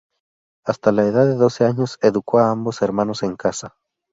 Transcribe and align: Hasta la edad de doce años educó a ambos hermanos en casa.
Hasta 0.65 0.91
la 0.91 1.03
edad 1.05 1.27
de 1.27 1.35
doce 1.35 1.63
años 1.63 1.99
educó 2.01 2.39
a 2.39 2.49
ambos 2.49 2.81
hermanos 2.81 3.21
en 3.21 3.35
casa. 3.35 3.77